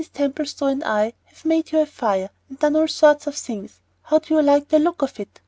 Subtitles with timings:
[0.15, 3.81] Templestowe and I have made you a fire and done all sorts of things.
[4.01, 5.39] How do you like the look of it?